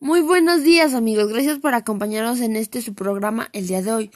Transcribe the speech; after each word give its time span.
Muy 0.00 0.20
buenos 0.22 0.64
días 0.64 0.92
amigos, 0.92 1.28
gracias 1.28 1.60
por 1.60 1.72
acompañarnos 1.72 2.40
en 2.40 2.56
este 2.56 2.82
su 2.82 2.94
programa 2.94 3.48
el 3.52 3.68
día 3.68 3.80
de 3.80 3.92
hoy. 3.92 4.10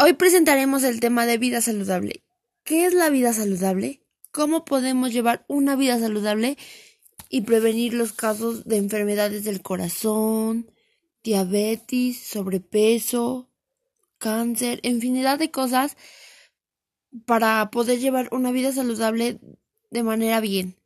Hoy 0.00 0.12
presentaremos 0.12 0.84
el 0.84 1.00
tema 1.00 1.26
de 1.26 1.38
vida 1.38 1.60
saludable. 1.60 2.22
¿Qué 2.62 2.86
es 2.86 2.94
la 2.94 3.10
vida 3.10 3.32
saludable? 3.32 4.00
¿Cómo 4.30 4.64
podemos 4.64 5.12
llevar 5.12 5.44
una 5.48 5.74
vida 5.74 5.98
saludable 5.98 6.56
y 7.28 7.42
prevenir 7.42 7.94
los 7.94 8.12
casos 8.12 8.64
de 8.64 8.76
enfermedades 8.76 9.42
del 9.42 9.60
corazón, 9.60 10.70
diabetes, 11.24 12.18
sobrepeso, 12.18 13.50
cáncer, 14.18 14.78
infinidad 14.84 15.40
de 15.40 15.50
cosas 15.50 15.96
para 17.26 17.70
poder 17.70 17.98
llevar 17.98 18.28
una 18.30 18.52
vida 18.52 18.72
saludable 18.72 19.40
de 19.90 20.02
manera 20.04 20.38
bien? 20.38 20.76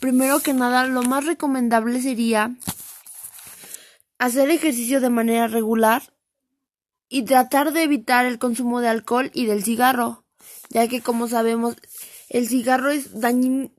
Primero 0.00 0.40
que 0.40 0.54
nada, 0.54 0.86
lo 0.86 1.02
más 1.02 1.26
recomendable 1.26 2.00
sería 2.00 2.56
hacer 4.18 4.50
ejercicio 4.50 5.00
de 5.00 5.10
manera 5.10 5.46
regular 5.48 6.02
y 7.08 7.24
tratar 7.24 7.72
de 7.72 7.82
evitar 7.82 8.26
el 8.26 8.38
consumo 8.38 8.80
de 8.80 8.88
alcohol 8.88 9.30
y 9.34 9.46
del 9.46 9.62
cigarro, 9.62 10.24
ya 10.70 10.88
que 10.88 11.00
como 11.00 11.28
sabemos 11.28 11.76
el 12.28 12.48
cigarro 12.48 12.90
es 12.90 13.20
dañino. 13.20 13.70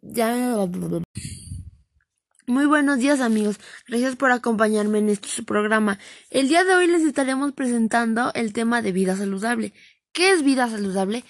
Muy 2.48 2.68
buenos 2.68 3.00
días 3.00 3.22
amigos, 3.22 3.60
gracias 3.88 4.16
por 4.16 4.32
acompañarme 4.32 5.00
en 5.00 5.10
este 5.10 5.44
programa. 5.44 5.98
El 6.30 6.48
día 6.48 6.64
de 6.64 6.76
hoy 6.76 6.88
les 6.88 7.02
estaremos 7.02 7.54
presentando 7.54 8.32
el 8.36 8.54
tema 8.54 8.82
de 8.82 8.92
vida 8.92 9.18
saludable. 9.18 9.74
¿Qué 10.12 10.32
es 10.32 10.44
vida 10.44 10.70
saludable? 10.70 11.24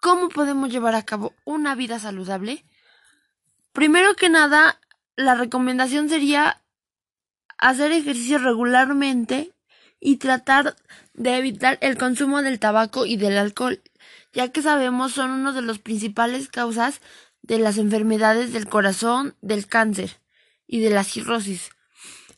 ¿Cómo 0.00 0.28
podemos 0.28 0.70
llevar 0.70 0.94
a 0.94 1.02
cabo 1.02 1.34
una 1.44 1.74
vida 1.74 1.98
saludable? 1.98 2.64
Primero 3.72 4.14
que 4.14 4.30
nada, 4.30 4.80
la 5.16 5.34
recomendación 5.34 6.08
sería 6.08 6.62
hacer 7.60 7.92
ejercicio 7.92 8.38
regularmente 8.38 9.52
y 10.00 10.16
tratar 10.16 10.76
de 11.14 11.36
evitar 11.36 11.78
el 11.82 11.96
consumo 11.98 12.42
del 12.42 12.58
tabaco 12.58 13.06
y 13.06 13.16
del 13.16 13.36
alcohol, 13.36 13.80
ya 14.32 14.48
que 14.48 14.62
sabemos 14.62 15.12
son 15.12 15.30
una 15.30 15.52
de 15.52 15.62
las 15.62 15.78
principales 15.78 16.48
causas 16.48 17.00
de 17.42 17.58
las 17.58 17.78
enfermedades 17.78 18.52
del 18.52 18.66
corazón, 18.66 19.34
del 19.42 19.66
cáncer 19.66 20.18
y 20.66 20.80
de 20.80 20.90
la 20.90 21.04
cirrosis. 21.04 21.70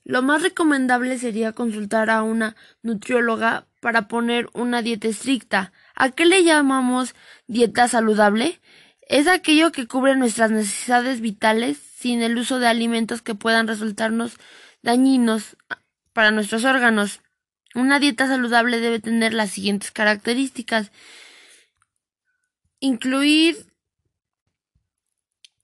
Lo 0.05 0.23
más 0.23 0.43
recomendable 0.43 1.17
sería 1.19 1.53
consultar 1.53 2.11
a 2.11 2.25
una 2.25 2.57
nutrióloga 2.83 3.67
para 3.81 4.09
poner 4.09 4.49
una 4.53 4.83
dieta 4.83 5.07
estricta. 5.07 5.73
¿A 5.95 6.11
qué 6.11 6.27
le 6.27 6.43
llamamos 6.43 7.15
dieta 7.47 7.87
saludable? 7.87 8.61
Es 9.09 9.29
aquello 9.29 9.71
que 9.71 9.87
cubre 9.87 10.17
nuestras 10.17 10.51
necesidades 10.51 11.21
vitales 11.21 11.79
sin 11.97 12.23
el 12.23 12.37
uso 12.37 12.59
de 12.59 12.67
alimentos 12.67 13.23
que 13.23 13.37
puedan 13.37 13.69
resultarnos 13.69 14.39
dañinos 14.83 15.57
para 16.13 16.31
nuestros 16.31 16.65
órganos. 16.65 17.21
Una 17.75 17.99
dieta 17.99 18.27
saludable 18.27 18.81
debe 18.81 19.01
tener 19.01 19.33
las 19.33 19.51
siguientes 19.51 19.91
características. 19.91 20.93
Incluir 22.81 23.67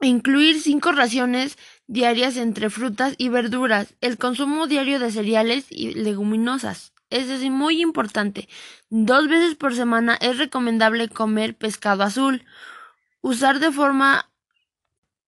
incluir 0.01 0.61
cinco 0.61 0.93
raciones 0.93 1.59
diarias 1.89 2.37
entre 2.37 2.71
frutas 2.71 3.15
y 3.19 3.31
verduras, 3.31 3.95
el 4.01 4.17
consumo 4.17 4.67
diario 4.67 5.01
de 5.01 5.11
cereales 5.11 5.67
y 5.71 5.95
leguminosas. 5.95 6.93
Eso 7.11 7.33
es 7.35 7.43
muy 7.51 7.81
importante. 7.83 8.49
Dos 8.91 9.29
veces 9.29 9.57
por 9.57 9.75
semana 9.75 10.17
es 10.21 10.39
recomendable 10.39 11.09
comer 11.09 11.57
pescado 11.57 12.05
azul 12.05 12.45
usar 13.21 13.59
de 13.59 13.73
forma 13.73 14.31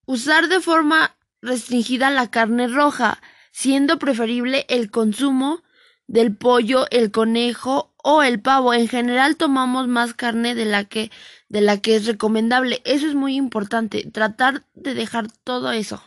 usar 0.07 0.49
de 0.49 0.61
forma 0.61 1.17
restringida 1.41 2.11
la 2.11 2.31
carne 2.31 2.69
roja, 2.69 3.21
siendo 3.51 3.99
preferible 3.99 4.67
el 4.69 4.91
consumo 4.91 5.63
del 6.07 6.35
pollo, 6.35 6.87
el 6.91 7.11
conejo 7.11 7.95
o 8.03 8.23
el 8.23 8.41
pavo. 8.41 8.75
En 8.75 8.89
general 8.89 9.37
tomamos 9.37 9.87
más 9.87 10.15
carne 10.15 10.55
de 10.55 10.65
la 10.65 10.85
que 10.85 11.11
de 11.49 11.61
la 11.61 11.79
que 11.79 11.97
es 11.97 12.07
recomendable. 12.07 12.81
Eso 12.85 13.07
es 13.07 13.15
muy 13.15 13.37
importante, 13.37 14.09
tratar 14.11 14.65
de 14.75 14.95
dejar 14.95 15.31
todo 15.45 15.73
eso. 15.73 16.03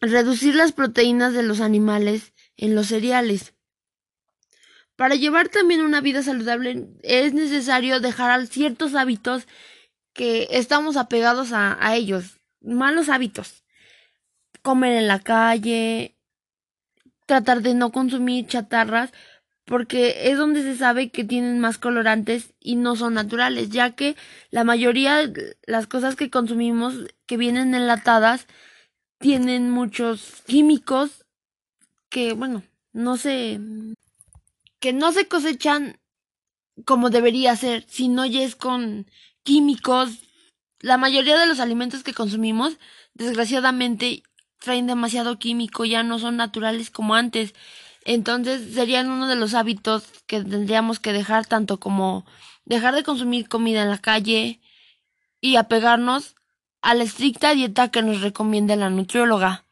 Reducir 0.00 0.54
las 0.54 0.72
proteínas 0.72 1.32
de 1.32 1.42
los 1.42 1.60
animales 1.60 2.32
en 2.56 2.74
los 2.74 2.88
cereales. 2.88 3.54
Para 4.96 5.14
llevar 5.14 5.48
también 5.48 5.80
una 5.80 6.00
vida 6.00 6.22
saludable 6.22 6.88
es 7.02 7.34
necesario 7.34 8.00
dejar 8.00 8.46
ciertos 8.46 8.94
hábitos 8.94 9.46
que 10.12 10.48
estamos 10.50 10.96
apegados 10.96 11.52
a, 11.52 11.76
a 11.84 11.96
ellos. 11.96 12.40
Malos 12.60 13.08
hábitos. 13.08 13.61
Comer 14.62 14.96
en 14.96 15.08
la 15.08 15.20
calle, 15.20 16.16
tratar 17.26 17.62
de 17.62 17.74
no 17.74 17.92
consumir 17.92 18.46
chatarras, 18.46 19.12
porque 19.64 20.30
es 20.30 20.38
donde 20.38 20.62
se 20.62 20.76
sabe 20.76 21.10
que 21.10 21.24
tienen 21.24 21.60
más 21.60 21.78
colorantes 21.78 22.52
y 22.60 22.76
no 22.76 22.96
son 22.96 23.14
naturales, 23.14 23.70
ya 23.70 23.94
que 23.94 24.16
la 24.50 24.64
mayoría 24.64 25.26
de 25.26 25.56
las 25.66 25.86
cosas 25.86 26.16
que 26.16 26.30
consumimos 26.30 26.94
que 27.26 27.36
vienen 27.36 27.74
enlatadas 27.74 28.46
tienen 29.18 29.70
muchos 29.70 30.42
químicos 30.46 31.24
que, 32.08 32.32
bueno, 32.34 32.62
no 32.92 33.16
se 33.16 33.60
que 34.80 34.92
no 34.92 35.12
se 35.12 35.28
cosechan 35.28 36.00
como 36.84 37.10
debería 37.10 37.54
ser, 37.56 37.84
si 37.88 38.08
no 38.08 38.26
ya 38.26 38.42
es 38.42 38.56
con 38.56 39.06
químicos. 39.44 40.18
La 40.80 40.98
mayoría 40.98 41.38
de 41.38 41.46
los 41.46 41.60
alimentos 41.60 42.02
que 42.02 42.12
consumimos, 42.12 42.78
desgraciadamente, 43.14 44.24
traen 44.62 44.86
demasiado 44.86 45.38
químico, 45.38 45.84
ya 45.84 46.02
no 46.02 46.18
son 46.18 46.36
naturales 46.36 46.90
como 46.90 47.14
antes. 47.14 47.54
Entonces 48.04 48.74
serían 48.74 49.10
uno 49.10 49.28
de 49.28 49.36
los 49.36 49.54
hábitos 49.54 50.04
que 50.26 50.42
tendríamos 50.42 50.98
que 51.00 51.12
dejar, 51.12 51.46
tanto 51.46 51.78
como 51.78 52.24
dejar 52.64 52.94
de 52.94 53.02
consumir 53.02 53.48
comida 53.48 53.82
en 53.82 53.90
la 53.90 53.98
calle 53.98 54.60
y 55.40 55.56
apegarnos 55.56 56.34
a 56.80 56.94
la 56.94 57.04
estricta 57.04 57.54
dieta 57.54 57.88
que 57.88 58.02
nos 58.02 58.20
recomienda 58.20 58.76
la 58.76 58.90
nutrióloga. 58.90 59.64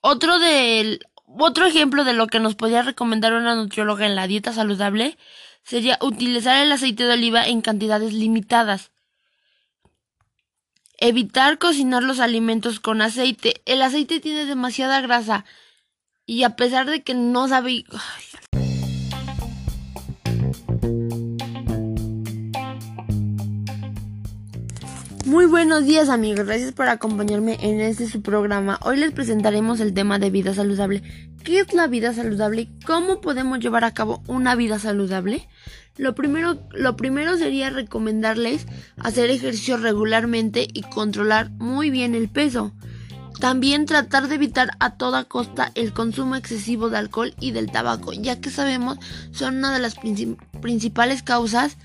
Otro 0.00 0.38
del 0.38 1.06
otro 1.26 1.66
ejemplo 1.66 2.04
de 2.04 2.12
lo 2.12 2.28
que 2.28 2.40
nos 2.40 2.54
podría 2.54 2.82
recomendar 2.82 3.32
una 3.32 3.54
nutrióloga 3.54 4.06
en 4.06 4.14
la 4.14 4.26
dieta 4.26 4.52
saludable 4.52 5.18
sería 5.64 5.98
utilizar 6.00 6.62
el 6.62 6.70
aceite 6.70 7.04
de 7.04 7.14
oliva 7.14 7.46
en 7.46 7.60
cantidades 7.60 8.12
limitadas. 8.12 8.92
Evitar 10.98 11.58
cocinar 11.58 12.02
los 12.02 12.20
alimentos 12.20 12.80
con 12.80 13.02
aceite. 13.02 13.62
El 13.66 13.82
aceite 13.82 14.20
tiene 14.20 14.46
demasiada 14.46 15.00
grasa 15.00 15.44
y 16.26 16.42
a 16.42 16.56
pesar 16.56 16.90
de 16.90 17.02
que 17.02 17.14
no 17.14 17.48
sabe... 17.48 17.84
Muy 25.26 25.46
buenos 25.46 25.84
días 25.84 26.08
amigos, 26.08 26.46
gracias 26.46 26.70
por 26.70 26.86
acompañarme 26.86 27.58
en 27.60 27.80
este 27.80 28.08
su 28.08 28.22
programa. 28.22 28.78
Hoy 28.82 28.96
les 28.96 29.10
presentaremos 29.10 29.80
el 29.80 29.92
tema 29.92 30.20
de 30.20 30.30
vida 30.30 30.54
saludable. 30.54 31.02
¿Qué 31.42 31.58
es 31.58 31.74
la 31.74 31.88
vida 31.88 32.14
saludable? 32.14 32.68
¿Cómo 32.86 33.20
podemos 33.20 33.58
llevar 33.58 33.82
a 33.82 33.92
cabo 33.92 34.22
una 34.28 34.54
vida 34.54 34.78
saludable? 34.78 35.48
Lo 35.96 36.14
primero, 36.14 36.60
lo 36.70 36.96
primero 36.96 37.36
sería 37.38 37.70
recomendarles 37.70 38.66
hacer 38.98 39.30
ejercicio 39.30 39.78
regularmente 39.78 40.68
y 40.72 40.82
controlar 40.82 41.50
muy 41.50 41.90
bien 41.90 42.14
el 42.14 42.28
peso. 42.28 42.72
También 43.40 43.84
tratar 43.84 44.28
de 44.28 44.36
evitar 44.36 44.70
a 44.78 44.96
toda 44.96 45.24
costa 45.24 45.72
el 45.74 45.92
consumo 45.92 46.36
excesivo 46.36 46.88
de 46.88 46.98
alcohol 46.98 47.34
y 47.40 47.50
del 47.50 47.72
tabaco, 47.72 48.12
ya 48.12 48.40
que 48.40 48.50
sabemos 48.50 48.98
son 49.32 49.56
una 49.56 49.72
de 49.72 49.80
las 49.80 49.96
principales 50.60 51.24
causas 51.24 51.78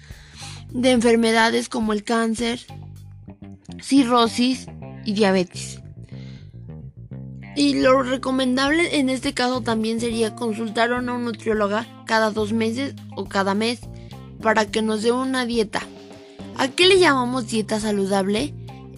de 0.70 0.92
enfermedades 0.92 1.70
como 1.70 1.92
el 1.92 2.04
cáncer, 2.04 2.60
cirrosis 3.82 4.68
y 5.06 5.14
diabetes. 5.14 5.82
Y 7.56 7.82
lo 7.82 8.02
recomendable 8.02 9.00
en 9.00 9.10
este 9.10 9.34
caso 9.34 9.62
también 9.62 10.00
sería 10.00 10.36
consultar 10.36 10.92
a 10.92 11.00
una 11.00 11.18
nutrióloga 11.18 11.86
cada 12.06 12.32
dos 12.32 12.54
meses 12.54 12.96
o 13.16 13.26
cada 13.26 13.54
mes 13.54 13.82
para 14.42 14.66
que 14.66 14.82
nos 14.82 15.04
dé 15.04 15.12
una 15.12 15.46
dieta. 15.46 15.82
¿A 16.58 16.70
qué 16.70 16.88
le 16.88 17.00
llamamos 17.00 17.50
dieta 17.50 17.80
saludable? 17.80 18.54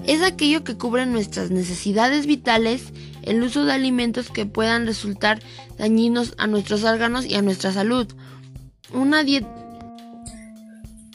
Es 0.06 0.22
aquello 0.22 0.64
que 0.64 0.78
cubre 0.78 1.06
nuestras 1.06 1.50
necesidades 1.50 2.26
vitales, 2.28 2.94
el 3.24 3.42
uso 3.42 3.66
de 3.66 3.72
alimentos 3.72 4.30
que 4.30 4.46
puedan 4.46 4.86
resultar 4.86 5.42
dañinos 5.78 6.34
a 6.38 6.46
nuestros 6.46 6.84
órganos 6.84 7.26
y 7.26 7.36
a 7.36 7.42
nuestra 7.42 7.72
salud. 7.72 8.08
Una 8.94 9.24
dieta 9.24 9.63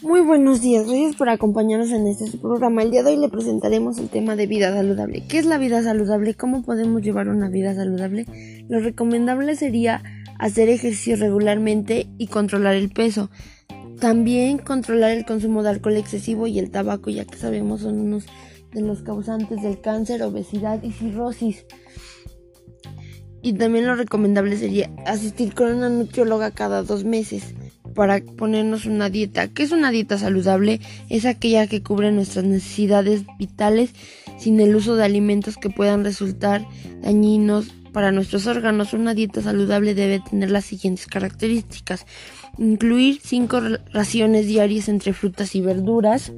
muy 0.02 0.20
buenos 0.20 0.60
días, 0.60 0.86
gracias 0.86 1.16
por 1.16 1.28
acompañarnos 1.28 1.90
en 1.90 2.06
este 2.06 2.36
programa. 2.38 2.82
El 2.82 2.90
día 2.90 3.02
de 3.02 3.10
hoy 3.10 3.16
le 3.16 3.28
presentaremos 3.28 3.98
el 3.98 4.08
tema 4.08 4.36
de 4.36 4.46
vida 4.46 4.72
saludable. 4.72 5.24
¿Qué 5.28 5.38
es 5.38 5.46
la 5.46 5.58
vida 5.58 5.82
saludable? 5.82 6.34
¿Cómo 6.34 6.62
podemos 6.62 7.02
llevar 7.02 7.28
una 7.28 7.48
vida 7.48 7.74
saludable? 7.74 8.26
Lo 8.68 8.80
recomendable 8.80 9.56
sería 9.56 10.02
hacer 10.38 10.68
ejercicio 10.68 11.16
regularmente 11.16 12.06
y 12.16 12.28
controlar 12.28 12.74
el 12.74 12.90
peso. 12.90 13.30
También 14.00 14.58
controlar 14.58 15.10
el 15.10 15.24
consumo 15.24 15.62
de 15.62 15.70
alcohol 15.70 15.96
excesivo 15.96 16.46
y 16.46 16.58
el 16.58 16.70
tabaco, 16.70 17.10
ya 17.10 17.24
que 17.24 17.36
sabemos 17.36 17.80
son 17.80 17.98
unos 17.98 18.26
de 18.72 18.82
los 18.82 19.02
causantes 19.02 19.62
del 19.62 19.80
cáncer, 19.80 20.22
obesidad 20.22 20.82
y 20.82 20.92
cirrosis. 20.92 21.66
Y 23.42 23.54
también 23.54 23.86
lo 23.86 23.96
recomendable 23.96 24.56
sería 24.56 24.90
asistir 25.06 25.54
con 25.54 25.74
una 25.74 25.88
nutrióloga 25.88 26.50
cada 26.50 26.82
dos 26.82 27.04
meses 27.04 27.54
para 27.94 28.20
ponernos 28.20 28.86
una 28.86 29.10
dieta. 29.10 29.48
¿Qué 29.48 29.62
es 29.62 29.72
una 29.72 29.90
dieta 29.90 30.18
saludable? 30.18 30.80
Es 31.08 31.24
aquella 31.24 31.66
que 31.66 31.82
cubre 31.82 32.12
nuestras 32.12 32.44
necesidades 32.44 33.24
vitales 33.38 33.90
sin 34.38 34.60
el 34.60 34.74
uso 34.76 34.96
de 34.96 35.04
alimentos 35.04 35.56
que 35.56 35.70
puedan 35.70 36.04
resultar 36.04 36.66
dañinos 37.02 37.72
para 37.92 38.12
nuestros 38.12 38.46
órganos. 38.46 38.92
Una 38.92 39.14
dieta 39.14 39.42
saludable 39.42 39.94
debe 39.94 40.20
tener 40.20 40.50
las 40.50 40.64
siguientes 40.64 41.06
características. 41.06 42.06
Incluir 42.58 43.20
cinco 43.22 43.60
raciones 43.92 44.46
diarias 44.46 44.88
entre 44.88 45.12
frutas 45.12 45.54
y 45.54 45.60
verduras. 45.60 46.32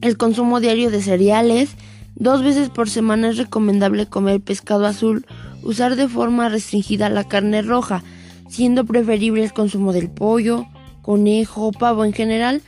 El 0.00 0.16
consumo 0.16 0.60
diario 0.60 0.90
de 0.90 1.02
cereales. 1.02 1.70
Dos 2.14 2.42
veces 2.42 2.68
por 2.68 2.90
semana 2.90 3.30
es 3.30 3.36
recomendable 3.36 4.06
comer 4.06 4.40
pescado 4.40 4.86
azul. 4.86 5.26
Usar 5.62 5.96
de 5.96 6.08
forma 6.08 6.48
restringida 6.48 7.08
la 7.08 7.24
carne 7.24 7.62
roja 7.62 8.02
siendo 8.50 8.84
preferible 8.84 9.44
el 9.44 9.52
consumo 9.52 9.92
del 9.92 10.10
pollo, 10.10 10.66
conejo, 11.00 11.72
pavo 11.72 12.04
en 12.04 12.12
general. 12.12 12.62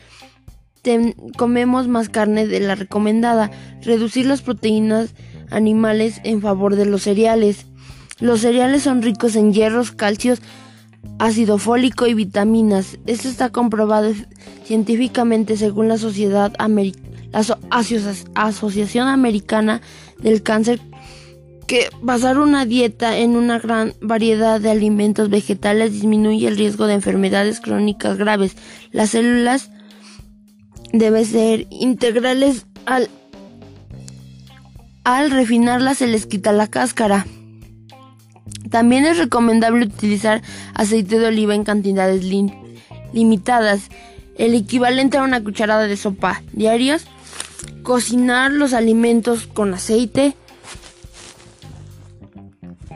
comemos 1.36 1.88
más 1.88 2.08
carne 2.08 2.46
de 2.46 2.60
la 2.60 2.74
recomendada, 2.74 3.50
reducir 3.82 4.26
las 4.26 4.42
proteínas 4.42 5.14
animales 5.50 6.20
en 6.24 6.40
favor 6.40 6.76
de 6.76 6.86
los 6.86 7.02
cereales. 7.02 7.66
Los 8.20 8.40
cereales 8.40 8.84
son 8.84 9.02
ricos 9.02 9.36
en 9.36 9.52
hierros, 9.52 9.90
calcios, 9.90 10.40
ácido 11.18 11.58
fólico 11.58 12.06
y 12.06 12.14
vitaminas. 12.14 12.98
Esto 13.06 13.28
está 13.28 13.50
comprobado 13.50 14.12
científicamente 14.64 15.56
según 15.56 15.88
la 15.88 15.98
Sociedad 15.98 16.52
la 16.58 17.44
Asociación 18.34 19.08
Americana 19.08 19.80
del 20.18 20.42
Cáncer 20.42 20.80
que 21.72 21.88
basar 22.02 22.38
una 22.38 22.66
dieta 22.66 23.16
en 23.16 23.34
una 23.34 23.58
gran 23.58 23.94
variedad 24.02 24.60
de 24.60 24.70
alimentos 24.70 25.30
vegetales 25.30 25.90
disminuye 25.90 26.46
el 26.46 26.58
riesgo 26.58 26.86
de 26.86 26.92
enfermedades 26.92 27.60
crónicas 27.60 28.18
graves. 28.18 28.56
Las 28.90 29.08
células 29.08 29.70
deben 30.92 31.24
ser 31.24 31.66
integrales 31.70 32.66
al, 32.84 33.08
al 35.04 35.30
refinarlas 35.30 35.96
se 35.96 36.08
les 36.08 36.26
quita 36.26 36.52
la 36.52 36.66
cáscara. 36.66 37.26
También 38.70 39.06
es 39.06 39.16
recomendable 39.16 39.86
utilizar 39.86 40.42
aceite 40.74 41.18
de 41.18 41.28
oliva 41.28 41.54
en 41.54 41.64
cantidades 41.64 42.22
limitadas, 43.14 43.88
el 44.36 44.54
equivalente 44.54 45.16
a 45.16 45.22
una 45.22 45.42
cucharada 45.42 45.86
de 45.86 45.96
sopa 45.96 46.42
diarias. 46.52 47.06
Cocinar 47.82 48.52
los 48.52 48.74
alimentos 48.74 49.46
con 49.46 49.72
aceite 49.72 50.36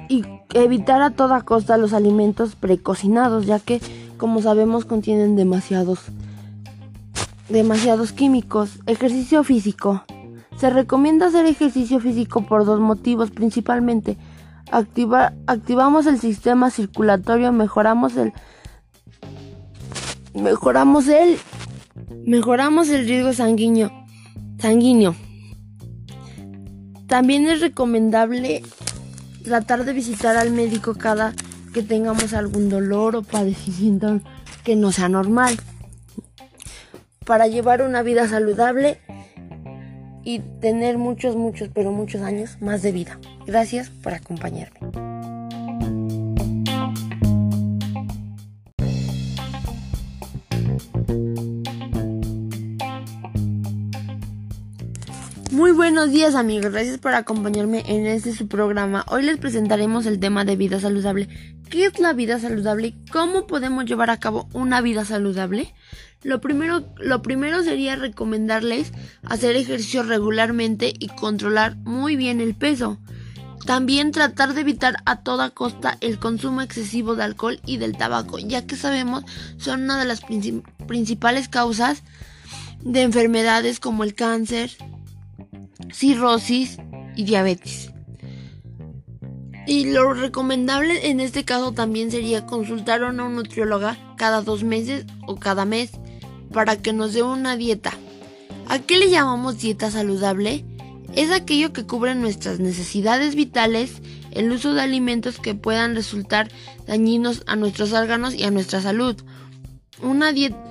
y 0.08 0.24
evitar 0.54 1.02
a 1.02 1.10
toda 1.10 1.42
costa 1.42 1.76
los 1.76 1.92
alimentos 1.92 2.54
precocinados, 2.54 3.46
ya 3.46 3.58
que, 3.58 3.80
como 4.16 4.42
sabemos, 4.42 4.84
contienen 4.84 5.36
demasiados, 5.36 6.00
demasiados 7.48 8.12
químicos. 8.12 8.78
Ejercicio 8.86 9.44
físico. 9.44 10.04
Se 10.56 10.70
recomienda 10.70 11.26
hacer 11.26 11.46
ejercicio 11.46 12.00
físico 12.00 12.42
por 12.42 12.64
dos 12.64 12.80
motivos, 12.80 13.30
principalmente. 13.30 14.16
activamos 14.70 16.06
el 16.06 16.18
sistema 16.18 16.70
circulatorio, 16.70 17.52
mejoramos 17.52 18.16
el 18.16 18.32
mejoramos 20.34 21.08
el 21.08 21.38
mejoramos 22.26 22.90
el 22.90 23.06
riesgo 23.06 23.32
sanguíneo 23.32 23.90
sanguíneo. 24.58 25.14
También 27.06 27.46
es 27.46 27.60
recomendable 27.60 28.62
tratar 29.46 29.84
de 29.84 29.92
visitar 29.92 30.36
al 30.36 30.50
médico 30.50 30.96
cada 30.96 31.32
que 31.72 31.84
tengamos 31.84 32.34
algún 32.34 32.68
dolor 32.68 33.14
o 33.14 33.22
padecimiento 33.22 34.20
que 34.64 34.74
no 34.74 34.90
sea 34.90 35.08
normal. 35.08 35.56
Para 37.24 37.46
llevar 37.46 37.82
una 37.82 38.02
vida 38.02 38.26
saludable 38.26 38.98
y 40.24 40.40
tener 40.60 40.98
muchos, 40.98 41.36
muchos, 41.36 41.70
pero 41.72 41.92
muchos 41.92 42.22
años 42.22 42.60
más 42.60 42.82
de 42.82 42.90
vida. 42.90 43.20
Gracias 43.46 43.88
por 43.88 44.14
acompañarme. 44.14 44.85
Muy 55.52 55.70
buenos 55.70 56.10
días 56.10 56.34
amigos, 56.34 56.72
gracias 56.72 56.98
por 56.98 57.14
acompañarme 57.14 57.84
en 57.86 58.04
este 58.04 58.34
su 58.34 58.48
programa. 58.48 59.04
Hoy 59.08 59.22
les 59.22 59.38
presentaremos 59.38 60.04
el 60.06 60.18
tema 60.18 60.44
de 60.44 60.56
vida 60.56 60.80
saludable. 60.80 61.28
¿Qué 61.70 61.86
es 61.86 62.00
la 62.00 62.12
vida 62.12 62.40
saludable 62.40 62.88
y 62.88 63.10
cómo 63.12 63.46
podemos 63.46 63.84
llevar 63.84 64.10
a 64.10 64.18
cabo 64.18 64.48
una 64.52 64.80
vida 64.80 65.04
saludable? 65.04 65.72
Lo 66.24 66.40
primero, 66.40 66.92
lo 66.98 67.22
primero 67.22 67.62
sería 67.62 67.94
recomendarles 67.94 68.92
hacer 69.22 69.54
ejercicio 69.54 70.02
regularmente 70.02 70.92
y 70.98 71.06
controlar 71.08 71.76
muy 71.76 72.16
bien 72.16 72.40
el 72.40 72.56
peso. 72.56 72.98
También 73.66 74.10
tratar 74.10 74.52
de 74.52 74.62
evitar 74.62 74.96
a 75.06 75.22
toda 75.22 75.50
costa 75.50 75.96
el 76.00 76.18
consumo 76.18 76.60
excesivo 76.60 77.14
de 77.14 77.22
alcohol 77.22 77.60
y 77.64 77.76
del 77.76 77.96
tabaco, 77.96 78.40
ya 78.40 78.66
que 78.66 78.74
sabemos 78.74 79.24
son 79.58 79.82
una 79.82 79.96
de 79.96 80.06
las 80.06 80.22
principales 80.86 81.48
causas 81.48 82.02
de 82.80 83.02
enfermedades 83.02 83.80
como 83.80 84.04
el 84.04 84.14
cáncer, 84.14 84.70
cirrosis 85.92 86.78
y 87.16 87.24
diabetes. 87.24 87.92
Y 89.66 89.90
lo 89.90 90.12
recomendable 90.12 91.10
en 91.10 91.18
este 91.18 91.44
caso 91.44 91.72
también 91.72 92.10
sería 92.10 92.46
consultar 92.46 93.02
a 93.02 93.08
una 93.08 93.28
nutrióloga 93.28 93.98
cada 94.16 94.42
dos 94.42 94.62
meses 94.62 95.06
o 95.26 95.36
cada 95.36 95.64
mes 95.64 95.90
para 96.52 96.76
que 96.76 96.92
nos 96.92 97.14
dé 97.14 97.22
una 97.22 97.56
dieta. 97.56 97.92
¿A 98.68 98.78
qué 98.78 98.96
le 98.96 99.10
llamamos 99.10 99.58
dieta 99.58 99.90
saludable? 99.90 100.64
Es 101.14 101.32
aquello 101.32 101.72
que 101.72 101.84
cubre 101.84 102.14
nuestras 102.14 102.60
necesidades 102.60 103.34
vitales, 103.34 104.02
el 104.30 104.52
uso 104.52 104.72
de 104.74 104.82
alimentos 104.82 105.38
que 105.38 105.54
puedan 105.54 105.94
resultar 105.94 106.48
dañinos 106.86 107.42
a 107.46 107.56
nuestros 107.56 107.92
órganos 107.92 108.34
y 108.34 108.44
a 108.44 108.50
nuestra 108.50 108.80
salud. 108.80 109.16
Una 110.00 110.32
dieta 110.32 110.65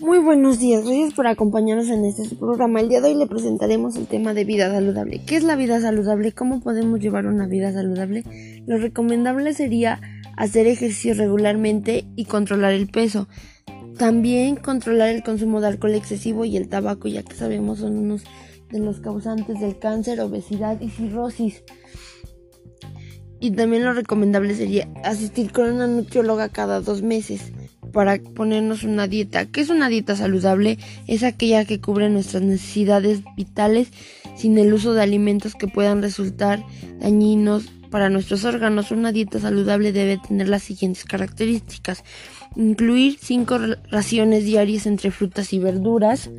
muy 0.00 0.18
buenos 0.18 0.58
días, 0.58 0.84
gracias 0.84 1.12
por 1.12 1.26
acompañarnos 1.26 1.88
en 1.88 2.04
este 2.06 2.34
programa. 2.34 2.80
El 2.80 2.88
día 2.88 3.00
de 3.00 3.08
hoy 3.08 3.14
le 3.14 3.26
presentaremos 3.26 3.96
el 3.96 4.06
tema 4.06 4.32
de 4.32 4.44
vida 4.44 4.70
saludable. 4.70 5.20
¿Qué 5.26 5.36
es 5.36 5.44
la 5.44 5.56
vida 5.56 5.80
saludable? 5.80 6.32
¿Cómo 6.32 6.60
podemos 6.60 7.00
llevar 7.00 7.26
una 7.26 7.46
vida 7.46 7.72
saludable? 7.72 8.24
Lo 8.66 8.78
recomendable 8.78 9.52
sería 9.52 10.00
hacer 10.36 10.66
ejercicio 10.66 11.14
regularmente 11.14 12.06
y 12.16 12.24
controlar 12.24 12.72
el 12.72 12.88
peso. 12.88 13.28
También 13.98 14.56
controlar 14.56 15.10
el 15.10 15.22
consumo 15.22 15.60
de 15.60 15.68
alcohol 15.68 15.94
excesivo 15.94 16.46
y 16.46 16.56
el 16.56 16.68
tabaco, 16.68 17.06
ya 17.06 17.22
que 17.22 17.34
sabemos 17.34 17.80
son 17.80 17.98
unos 17.98 18.24
de 18.70 18.78
los 18.78 19.00
causantes 19.00 19.60
del 19.60 19.78
cáncer, 19.78 20.20
obesidad 20.20 20.80
y 20.80 20.88
cirrosis. 20.88 21.62
Y 23.38 23.50
también 23.50 23.84
lo 23.84 23.92
recomendable 23.92 24.54
sería 24.54 24.88
asistir 25.04 25.52
con 25.52 25.70
una 25.70 25.86
nutrióloga 25.86 26.48
cada 26.48 26.80
dos 26.80 27.02
meses 27.02 27.52
para 27.90 28.18
ponernos 28.18 28.84
una 28.84 29.06
dieta. 29.06 29.46
¿Qué 29.46 29.60
es 29.60 29.70
una 29.70 29.88
dieta 29.88 30.16
saludable? 30.16 30.78
Es 31.06 31.22
aquella 31.22 31.64
que 31.64 31.80
cubre 31.80 32.08
nuestras 32.10 32.42
necesidades 32.42 33.22
vitales 33.36 33.88
sin 34.36 34.58
el 34.58 34.72
uso 34.72 34.94
de 34.94 35.02
alimentos 35.02 35.54
que 35.54 35.68
puedan 35.68 36.02
resultar 36.02 36.64
dañinos 36.98 37.70
para 37.90 38.08
nuestros 38.08 38.44
órganos. 38.44 38.90
Una 38.90 39.12
dieta 39.12 39.38
saludable 39.40 39.92
debe 39.92 40.18
tener 40.18 40.48
las 40.48 40.62
siguientes 40.62 41.04
características. 41.04 42.04
Incluir 42.56 43.18
cinco 43.20 43.58
raciones 43.90 44.44
diarias 44.44 44.86
entre 44.86 45.10
frutas 45.10 45.52
y 45.52 45.58
verduras. 45.58 46.30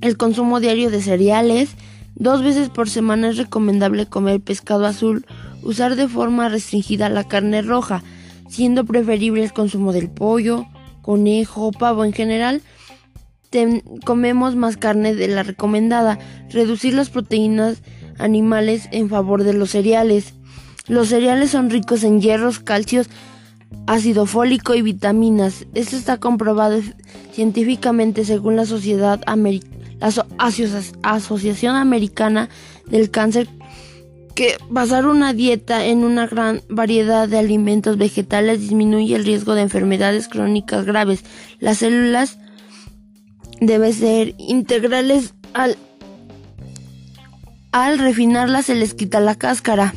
El 0.00 0.16
consumo 0.16 0.60
diario 0.60 0.90
de 0.90 1.00
cereales. 1.00 1.70
Dos 2.16 2.42
veces 2.42 2.68
por 2.68 2.88
semana 2.88 3.30
es 3.30 3.36
recomendable 3.36 4.06
comer 4.06 4.40
pescado 4.40 4.86
azul. 4.86 5.26
Usar 5.62 5.96
de 5.96 6.08
forma 6.08 6.48
restringida 6.48 7.08
la 7.08 7.24
carne 7.24 7.62
roja 7.62 8.02
siendo 8.48 8.84
preferible 8.84 9.42
el 9.42 9.52
consumo 9.52 9.92
del 9.92 10.10
pollo, 10.10 10.66
conejo, 11.02 11.72
pavo 11.72 12.04
en 12.04 12.12
general. 12.12 12.62
comemos 14.04 14.56
más 14.56 14.76
carne 14.76 15.14
de 15.14 15.28
la 15.28 15.42
recomendada, 15.42 16.18
reducir 16.50 16.94
las 16.94 17.10
proteínas 17.10 17.82
animales 18.18 18.88
en 18.90 19.08
favor 19.08 19.44
de 19.44 19.54
los 19.54 19.70
cereales. 19.70 20.34
Los 20.88 21.08
cereales 21.08 21.50
son 21.50 21.70
ricos 21.70 22.04
en 22.04 22.20
hierros, 22.20 22.58
calcios, 22.58 23.08
ácido 23.86 24.26
fólico 24.26 24.74
y 24.74 24.82
vitaminas. 24.82 25.66
Esto 25.74 25.96
está 25.96 26.18
comprobado 26.18 26.80
científicamente 27.32 28.24
según 28.24 28.56
la 28.56 28.66
Sociedad 28.66 29.20
la 29.26 30.12
Asociación 31.02 31.76
Americana 31.76 32.48
del 32.86 33.10
Cáncer 33.10 33.48
que 34.34 34.56
basar 34.68 35.06
una 35.06 35.32
dieta 35.32 35.86
en 35.86 36.04
una 36.04 36.26
gran 36.26 36.60
variedad 36.68 37.28
de 37.28 37.38
alimentos 37.38 37.96
vegetales 37.96 38.60
disminuye 38.60 39.14
el 39.14 39.24
riesgo 39.24 39.54
de 39.54 39.62
enfermedades 39.62 40.28
crónicas 40.28 40.84
graves. 40.84 41.24
Las 41.60 41.78
células 41.78 42.38
deben 43.60 43.92
ser 43.92 44.34
integrales 44.38 45.34
al, 45.52 45.76
al 47.72 47.98
refinarlas 47.98 48.66
se 48.66 48.74
les 48.74 48.94
quita 48.94 49.20
la 49.20 49.36
cáscara. 49.36 49.94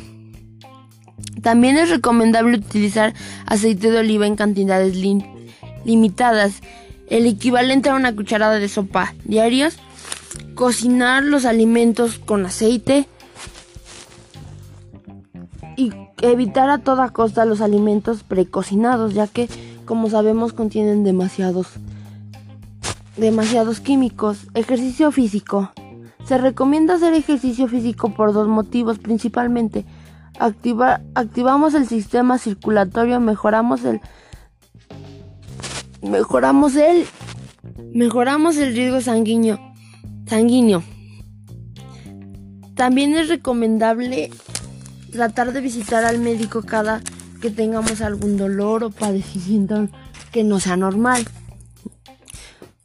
También 1.42 1.76
es 1.76 1.90
recomendable 1.90 2.58
utilizar 2.58 3.14
aceite 3.46 3.90
de 3.90 3.98
oliva 3.98 4.26
en 4.26 4.36
cantidades 4.36 4.96
limitadas, 5.84 6.60
el 7.08 7.26
equivalente 7.26 7.88
a 7.88 7.94
una 7.94 8.14
cucharada 8.14 8.58
de 8.58 8.68
sopa 8.68 9.14
diarios. 9.24 9.78
Cocinar 10.54 11.22
los 11.22 11.44
alimentos 11.44 12.18
con 12.18 12.44
aceite 12.44 13.06
y 15.78 15.92
evitar 16.22 16.70
a 16.70 16.78
toda 16.78 17.10
costa 17.10 17.44
los 17.44 17.60
alimentos 17.60 18.24
precocinados, 18.24 19.14
ya 19.14 19.28
que, 19.28 19.48
como 19.84 20.10
sabemos, 20.10 20.52
contienen 20.52 21.04
demasiados 21.04 21.68
demasiados 23.16 23.78
químicos. 23.78 24.48
Ejercicio 24.54 25.12
físico. 25.12 25.70
Se 26.24 26.36
recomienda 26.36 26.94
hacer 26.94 27.14
ejercicio 27.14 27.68
físico 27.68 28.10
por 28.10 28.32
dos 28.32 28.48
motivos 28.48 28.98
principalmente. 28.98 29.84
activamos 31.14 31.74
el 31.74 31.86
sistema 31.86 32.38
circulatorio, 32.38 33.20
mejoramos 33.20 33.84
el 33.84 34.00
mejoramos 36.02 36.74
el 36.74 37.06
mejoramos 37.94 38.56
el 38.56 38.74
riesgo 38.74 39.00
sanguíneo. 39.00 39.60
Sanguíneo. 40.26 40.82
También 42.74 43.14
es 43.14 43.28
recomendable 43.28 44.30
tratar 45.10 45.52
de 45.52 45.60
visitar 45.60 46.04
al 46.04 46.18
médico 46.18 46.62
cada 46.62 47.00
que 47.40 47.50
tengamos 47.50 48.00
algún 48.00 48.36
dolor 48.36 48.84
o 48.84 48.90
padecimiento 48.90 49.88
que 50.32 50.44
no 50.44 50.60
sea 50.60 50.76
normal 50.76 51.24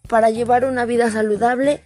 para 0.08 0.30
llevar 0.30 0.66
una 0.66 0.86
vida 0.86 1.10
saludable 1.12 1.82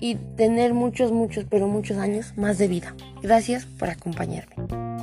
y 0.00 0.16
tener 0.36 0.74
muchos, 0.74 1.12
muchos, 1.12 1.44
pero 1.48 1.68
muchos 1.68 1.98
años 1.98 2.34
más 2.36 2.58
de 2.58 2.68
vida. 2.68 2.94
Gracias 3.22 3.64
por 3.64 3.90
acompañarme. 3.90 4.95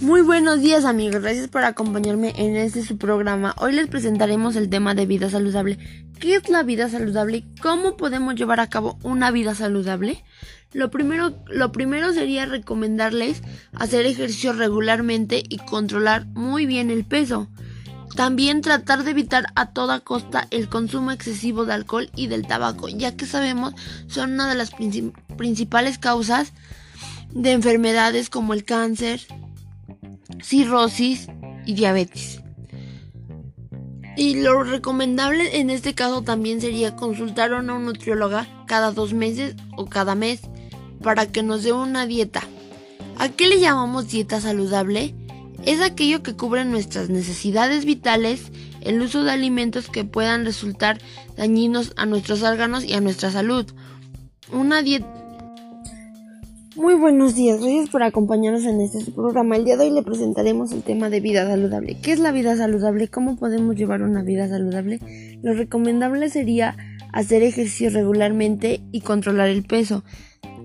Muy 0.00 0.22
buenos 0.22 0.62
días 0.62 0.86
amigos, 0.86 1.20
gracias 1.20 1.48
por 1.48 1.62
acompañarme 1.62 2.32
en 2.38 2.56
este 2.56 2.82
su 2.82 2.96
programa. 2.96 3.54
Hoy 3.58 3.74
les 3.74 3.86
presentaremos 3.86 4.56
el 4.56 4.70
tema 4.70 4.94
de 4.94 5.04
vida 5.04 5.28
saludable. 5.28 5.78
¿Qué 6.18 6.36
es 6.36 6.48
la 6.48 6.62
vida 6.62 6.88
saludable 6.88 7.44
cómo 7.60 7.98
podemos 7.98 8.34
llevar 8.34 8.60
a 8.60 8.70
cabo 8.70 8.98
una 9.02 9.30
vida 9.30 9.54
saludable? 9.54 10.24
Lo 10.72 10.90
primero, 10.90 11.34
lo 11.48 11.70
primero 11.70 12.14
sería 12.14 12.46
recomendarles 12.46 13.42
hacer 13.74 14.06
ejercicio 14.06 14.54
regularmente 14.54 15.42
y 15.46 15.58
controlar 15.58 16.24
muy 16.28 16.64
bien 16.64 16.90
el 16.90 17.04
peso. 17.04 17.48
También 18.16 18.62
tratar 18.62 19.04
de 19.04 19.10
evitar 19.10 19.48
a 19.54 19.72
toda 19.72 20.00
costa 20.00 20.48
el 20.50 20.70
consumo 20.70 21.10
excesivo 21.10 21.66
de 21.66 21.74
alcohol 21.74 22.10
y 22.16 22.28
del 22.28 22.46
tabaco, 22.46 22.88
ya 22.88 23.16
que 23.16 23.26
sabemos 23.26 23.74
son 24.06 24.32
una 24.32 24.48
de 24.48 24.54
las 24.54 24.70
principales 25.36 25.98
causas 25.98 26.54
de 27.32 27.52
enfermedades 27.52 28.30
como 28.30 28.54
el 28.54 28.64
cáncer, 28.64 29.20
cirrosis 30.42 31.28
y 31.66 31.74
diabetes. 31.74 32.40
Y 34.16 34.34
lo 34.34 34.64
recomendable 34.64 35.60
en 35.60 35.70
este 35.70 35.94
caso 35.94 36.22
también 36.22 36.60
sería 36.60 36.96
consultar 36.96 37.52
a 37.52 37.60
una 37.60 37.78
nutrióloga 37.78 38.46
cada 38.66 38.92
dos 38.92 39.14
meses 39.14 39.54
o 39.76 39.86
cada 39.86 40.14
mes 40.14 40.42
para 41.02 41.26
que 41.26 41.42
nos 41.42 41.62
dé 41.62 41.72
una 41.72 42.06
dieta. 42.06 42.42
¿A 43.18 43.28
qué 43.28 43.48
le 43.48 43.60
llamamos 43.60 44.08
dieta 44.08 44.40
saludable? 44.40 45.14
Es 45.64 45.80
aquello 45.80 46.22
que 46.22 46.36
cubre 46.36 46.64
nuestras 46.64 47.08
necesidades 47.10 47.84
vitales, 47.84 48.50
el 48.80 49.00
uso 49.00 49.24
de 49.24 49.30
alimentos 49.30 49.88
que 49.88 50.04
puedan 50.04 50.44
resultar 50.44 50.98
dañinos 51.36 51.92
a 51.96 52.06
nuestros 52.06 52.42
órganos 52.42 52.84
y 52.84 52.94
a 52.94 53.00
nuestra 53.00 53.30
salud. 53.30 53.66
Una 54.52 54.82
dieta 54.82 55.19
muy 56.80 56.94
buenos 56.94 57.34
días, 57.34 57.60
gracias 57.60 57.90
por 57.90 58.02
acompañarnos 58.02 58.64
en 58.64 58.80
este 58.80 59.12
programa. 59.12 59.54
El 59.56 59.66
día 59.66 59.76
de 59.76 59.84
hoy 59.84 59.90
le 59.90 60.02
presentaremos 60.02 60.72
el 60.72 60.82
tema 60.82 61.10
de 61.10 61.20
vida 61.20 61.46
saludable. 61.46 61.98
¿Qué 62.00 62.10
es 62.10 62.18
la 62.18 62.32
vida 62.32 62.56
saludable? 62.56 63.08
¿Cómo 63.08 63.36
podemos 63.36 63.76
llevar 63.76 64.00
una 64.00 64.22
vida 64.22 64.48
saludable? 64.48 64.98
Lo 65.42 65.52
recomendable 65.52 66.30
sería 66.30 66.78
hacer 67.12 67.42
ejercicio 67.42 67.90
regularmente 67.90 68.80
y 68.92 69.02
controlar 69.02 69.50
el 69.50 69.62
peso. 69.62 70.04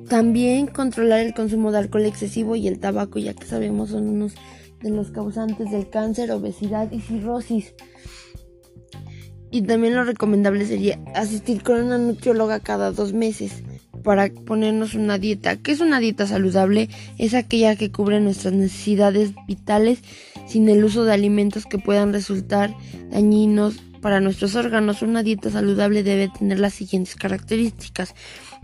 También 0.08 0.68
controlar 0.68 1.20
el 1.20 1.34
consumo 1.34 1.74
de 1.74 1.80
alcohol 1.80 2.06
excesivo 2.06 2.56
y 2.56 2.70
el 2.70 2.80
tabaco, 2.80 3.20
ya 3.20 3.34
que 3.34 3.46
sabemos 3.46 3.90
son 3.90 4.08
unos 4.08 4.36
de 4.82 4.92
los 4.92 5.12
causantes 5.12 5.70
del 5.70 5.90
cáncer, 5.90 6.32
obesidad 6.32 6.94
y 6.94 7.02
cirrosis. 7.02 7.74
Y 9.52 9.64
también 9.64 9.96
lo 9.96 10.06
recomendable 10.06 10.66
sería 10.66 10.98
asistir 11.14 11.62
con 11.62 11.84
una 11.84 11.98
nutrióloga 11.98 12.62
cada 12.62 12.92
dos 12.92 13.12
meses 13.12 13.64
para 14.06 14.30
ponernos 14.30 14.94
una 14.94 15.18
dieta. 15.18 15.58
¿Qué 15.58 15.72
es 15.74 15.82
una 15.82 16.00
dieta 16.00 16.28
saludable? 16.28 16.90
Es 17.18 17.34
aquella 17.34 17.76
que 17.76 17.92
cubre 17.92 18.22
nuestras 18.22 18.54
necesidades 18.54 19.34
vitales 19.48 20.00
sin 20.48 20.70
el 20.70 20.86
uso 20.86 21.04
de 21.04 21.12
alimentos 21.12 21.66
que 21.66 21.80
puedan 21.80 22.14
resultar 22.14 22.74
dañinos 23.10 23.82
para 24.02 24.22
nuestros 24.22 24.56
órganos. 24.56 25.02
Una 25.02 25.24
dieta 25.24 25.50
saludable 25.50 26.04
debe 26.04 26.30
tener 26.30 26.60
las 26.60 26.76
siguientes 26.76 27.16
características. 27.16 28.14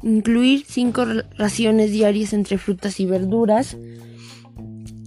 Incluir 0.03 0.63
5 0.67 1.05
raciones 1.37 1.91
diarias 1.91 2.33
entre 2.33 2.59
frutas 2.59 2.99
y 2.99 3.07
verduras. 3.07 3.75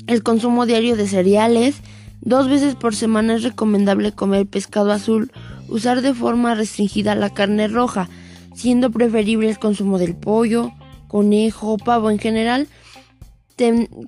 El 0.09 0.23
consumo 0.25 0.67
diario 0.67 0.97
de 0.97 1.07
cereales. 1.07 1.77
Dos 2.21 2.49
veces 2.49 2.75
por 2.75 2.97
semana 2.97 3.37
es 3.37 3.45
recomendable 3.45 4.11
comer 4.11 4.47
pescado 4.47 4.91
azul. 4.91 5.31
Usar 5.69 6.03
de 6.03 6.13
forma 6.13 6.57
restringida 6.57 7.15
la 7.15 7.31
carne 7.31 7.69
roja 7.69 8.09
siendo 8.55 8.91
preferible 8.91 9.51
el 9.51 9.59
consumo 9.59 9.99
del 9.99 10.17
pollo, 10.17 10.73
conejo, 11.09 11.77
pavo 11.77 12.11
en 12.11 12.19
general. 12.19 12.69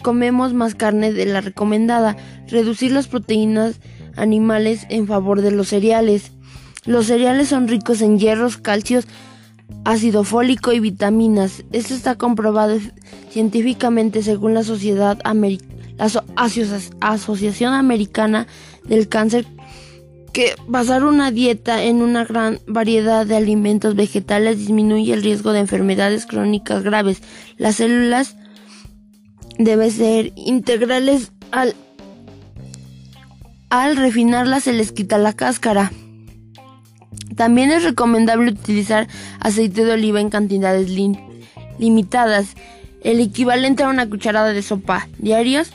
comemos 0.03 0.55
más 0.55 0.75
carne 0.75 1.13
de 1.13 1.27
la 1.27 1.41
recomendada, 1.41 2.17
reducir 2.49 2.93
las 2.93 3.07
proteínas 3.07 3.81
animales 4.17 4.87
en 4.89 5.07
favor 5.07 5.43
de 5.43 5.51
los 5.51 5.69
cereales. 5.69 6.33
Los 6.85 7.07
cereales 7.07 7.49
son 7.49 7.69
ricos 7.69 8.01
en 8.01 8.19
hierros, 8.19 8.57
calcios, 8.57 9.07
ácido 9.85 10.25
fólico 10.25 10.73
y 10.73 10.81
vitaminas. 10.81 11.65
Esto 11.73 11.95
está 11.95 12.17
comprobado 12.17 12.79
científicamente 13.31 14.23
según 14.23 14.55
la 14.55 14.65
Sociedad 14.65 15.19
la 15.25 16.11
Asociación 17.01 17.75
Americana 17.75 18.47
del 18.85 19.09
Cáncer 19.09 19.47
que 20.37 20.55
basar 20.67 21.03
una 21.05 21.31
dieta 21.31 21.83
en 21.85 22.03
una 22.03 22.27
gran 22.27 22.61
variedad 22.67 23.25
de 23.25 23.37
alimentos 23.37 23.95
vegetales 23.95 24.59
disminuye 24.59 25.15
el 25.15 25.23
riesgo 25.23 25.53
de 25.53 25.61
enfermedades 25.61 26.27
crónicas 26.27 26.83
graves. 26.83 27.23
Las 27.57 27.77
células 27.77 28.37
deben 29.59 29.91
ser 29.91 30.35
integrales 30.37 31.33
al, 31.53 31.75
al 33.71 33.97
refinarlas 33.97 34.65
se 34.65 34.75
les 34.75 34.93
quita 34.93 35.17
la 35.17 35.33
cáscara. 35.33 35.91
También 37.35 37.71
es 37.71 37.83
recomendable 37.83 38.51
utilizar 38.51 39.09
aceite 39.41 39.87
de 39.87 39.93
oliva 39.95 40.21
en 40.21 40.29
cantidades 40.29 40.91
limitadas, 41.79 42.49
el 43.03 43.21
equivalente 43.21 43.85
a 43.85 43.89
una 43.89 44.07
cucharada 44.07 44.53
de 44.53 44.61
sopa 44.61 45.09
diarios. 45.17 45.71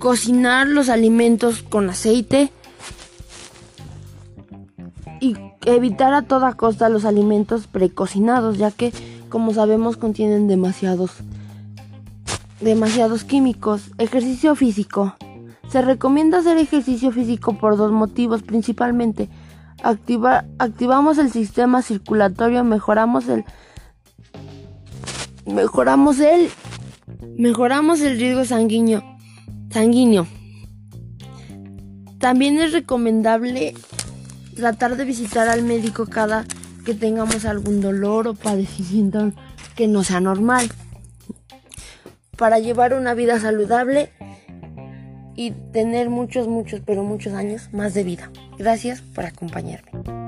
Cocinar 0.00 0.66
los 0.66 0.88
alimentos 0.88 1.62
con 1.62 1.88
aceite 1.88 2.50
y 5.26 5.36
evitar 5.64 6.12
a 6.14 6.22
toda 6.22 6.54
costa 6.54 6.88
los 6.88 7.04
alimentos 7.04 7.66
precocinados, 7.66 8.58
ya 8.58 8.70
que, 8.70 8.92
como 9.28 9.52
sabemos, 9.52 9.96
contienen 9.96 10.48
demasiados 10.48 11.12
demasiados 12.60 13.24
químicos. 13.24 13.90
Ejercicio 13.98 14.54
físico. 14.54 15.14
Se 15.68 15.82
recomienda 15.82 16.38
hacer 16.38 16.58
ejercicio 16.58 17.10
físico 17.12 17.58
por 17.58 17.76
dos 17.76 17.92
motivos 17.92 18.42
principalmente. 18.42 19.28
activamos 20.58 21.18
el 21.18 21.30
sistema 21.30 21.82
circulatorio, 21.82 22.64
mejoramos 22.64 23.28
el 23.28 23.44
mejoramos 25.44 26.18
el 26.18 26.50
mejoramos 27.36 28.00
el 28.00 28.18
riesgo 28.18 28.44
sanguíneo. 28.44 29.02
Sanguíneo. 29.70 30.26
También 32.18 32.58
es 32.58 32.72
recomendable 32.72 33.74
tratar 34.56 34.96
de 34.96 35.04
visitar 35.04 35.48
al 35.48 35.62
médico 35.62 36.06
cada 36.06 36.44
que 36.84 36.94
tengamos 36.94 37.44
algún 37.44 37.80
dolor 37.80 38.26
o 38.26 38.34
padecimiento 38.34 39.32
que 39.76 39.86
no 39.86 40.02
sea 40.02 40.20
normal. 40.20 40.68
Para 42.36 42.58
llevar 42.58 42.94
una 42.94 43.14
vida 43.14 43.38
saludable 43.38 44.10
y 45.36 45.52
tener 45.72 46.10
muchos, 46.10 46.48
muchos, 46.48 46.80
pero 46.84 47.04
muchos 47.04 47.34
años 47.34 47.68
más 47.72 47.94
de 47.94 48.04
vida. 48.04 48.30
Gracias 48.58 49.00
por 49.02 49.26
acompañarme. 49.26 50.25